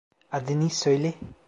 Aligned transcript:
Adını 0.31 0.69
söyle! 0.69 1.13